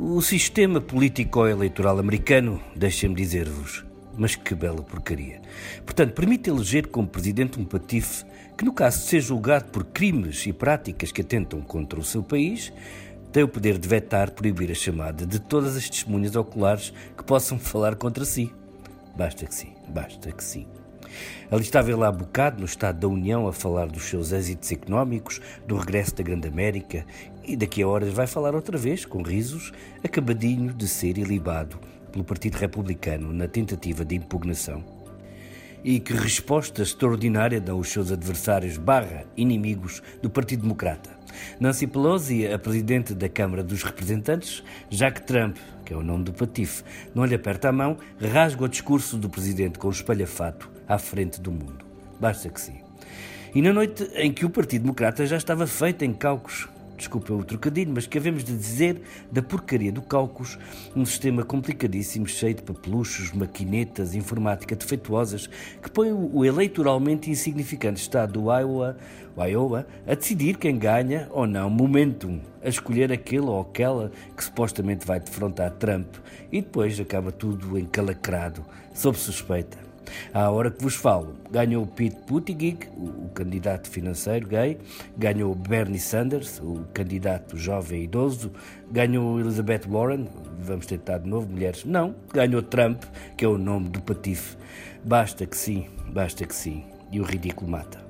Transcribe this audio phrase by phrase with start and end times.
[0.00, 3.84] O sistema político-eleitoral americano, deixem-me dizer-vos,
[4.16, 5.42] mas que bela porcaria.
[5.84, 8.24] Portanto, permite eleger como presidente um patife
[8.56, 12.22] que, no caso de ser julgado por crimes e práticas que atentam contra o seu
[12.22, 12.72] país,
[13.32, 17.58] tem o poder de vetar, proibir a chamada de todas as testemunhas oculares que possam
[17.58, 18.52] falar contra si.
[19.16, 20.68] Basta que sim, basta que sim.
[21.50, 25.40] Ali estava ele há bocado, no Estado da União, a falar dos seus êxitos económicos,
[25.66, 27.04] do regresso da Grande América,
[27.44, 29.72] e daqui a horas vai falar outra vez, com risos,
[30.04, 31.78] acabadinho de ser ilibado
[32.12, 34.84] pelo Partido Republicano na tentativa de impugnação.
[35.82, 41.17] E que resposta extraordinária dão os seus adversários barra inimigos do Partido Democrata.
[41.60, 46.32] Nancy Pelosi, a presidente da Câmara dos Representantes, Jack Trump, que é o nome do
[46.32, 46.82] patife,
[47.14, 51.40] não lhe aperta a mão, rasga o discurso do presidente com o espalhafato à frente
[51.40, 51.84] do mundo.
[52.20, 52.80] Basta que sim.
[53.54, 57.44] E na noite em que o Partido Democrata já estava feito em cálculos, desculpa o
[57.44, 60.58] trocadilho, mas que havemos de dizer da porcaria do Caucus,
[60.94, 65.48] um sistema complicadíssimo, cheio de papeluchos, maquinetas, informática defeituosas,
[65.82, 68.96] que põe o eleitoralmente insignificante estado do Iowa,
[69.36, 75.06] Iowa a decidir quem ganha ou não momentum, a escolher aquele ou aquela que supostamente
[75.06, 76.16] vai defrontar Trump,
[76.50, 79.87] e depois acaba tudo encalacrado, sob suspeita.
[80.32, 84.78] À hora que vos falo, ganhou Pete Buttigieg, o, candidato financeiro gay,
[85.16, 88.52] ganhou Bernie Sanders, o candidato jovem e idoso,
[88.90, 90.26] ganhou Elizabeth Warren,
[90.60, 93.02] vamos tentar de novo, mulheres, não, ganhou Trump,
[93.36, 94.56] que é o nome do patife.
[95.04, 98.06] Basta que sim, basta que sim, e o ridículo mata.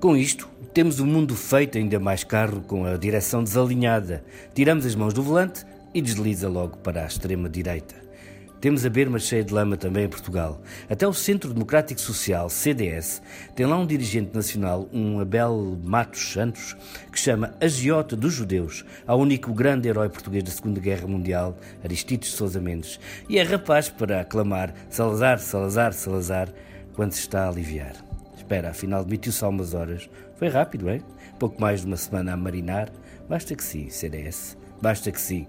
[0.00, 4.24] Com isto, temos o mundo feito ainda mais carro com a direção desalinhada.
[4.54, 7.94] Tiramos as mãos do volante e desliza logo para a extrema direita.
[8.60, 10.60] Temos a berma cheia de lama também em Portugal.
[10.88, 13.22] Até o Centro Democrático Social, CDS,
[13.56, 16.76] tem lá um dirigente nacional, um Abel Matos Santos,
[17.10, 22.32] que chama Agiota dos Judeus, ao único grande herói português da Segunda Guerra Mundial, Aristides
[22.32, 26.48] de Sousa Mendes, e é rapaz para aclamar Salazar, Salazar, Salazar,
[26.92, 27.94] quando se está a aliviar.
[28.36, 30.10] Espera, afinal demitiu-se umas horas.
[30.36, 31.00] Foi rápido, é?
[31.38, 32.90] Pouco mais de uma semana a marinar.
[33.26, 34.58] Basta que sim, CDS.
[34.82, 35.46] Basta que sim.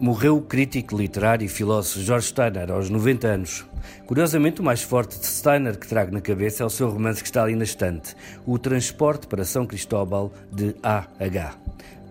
[0.00, 3.66] Morreu o crítico literário e filósofo George Steiner aos 90 anos.
[4.06, 7.26] Curiosamente, o mais forte de Steiner que trago na cabeça é o seu romance que
[7.28, 8.14] está ali na estante,
[8.46, 11.56] O Transporte para São Cristóbal de A.H.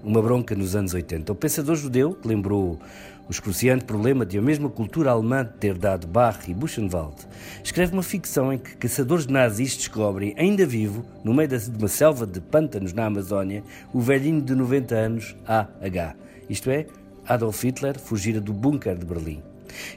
[0.03, 1.31] Uma bronca nos anos 80.
[1.31, 2.77] O pensador judeu que lembrou
[3.25, 7.15] o excruciante problema de a mesma cultura alemã ter dado Bach e Buchenwald,
[7.63, 12.27] escreve uma ficção em que caçadores nazis descobrem, ainda vivo, no meio de uma selva
[12.27, 16.15] de pântanos na Amazónia, o velhinho de 90 anos, A.H.
[16.49, 16.85] Isto é,
[17.27, 19.43] Adolf Hitler fugira do bunker de Berlim.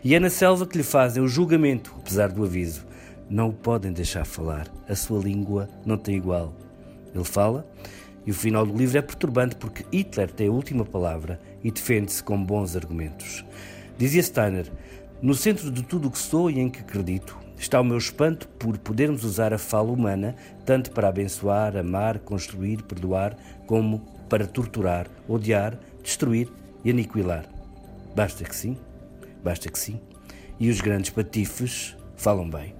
[0.02, 2.84] E é na selva que lhe fazem o julgamento, apesar do aviso.
[3.28, 6.52] Não o podem deixar falar, a sua língua não tem igual.
[7.14, 7.64] Ele fala,
[8.26, 12.22] e o final do livro é perturbante porque Hitler tem a última palavra e defende-se
[12.22, 13.44] com bons argumentos.
[13.96, 14.70] Dizia Steiner:
[15.22, 18.48] No centro de tudo o que sou e em que acredito está o meu espanto
[18.48, 23.36] por podermos usar a fala humana tanto para abençoar, amar, construir, perdoar,
[23.66, 26.48] como para torturar, odiar, destruir
[26.84, 27.48] e aniquilar.
[28.14, 28.76] Basta que sim,
[29.42, 30.00] basta que sim.
[30.58, 32.74] E os grandes patifes falam bem.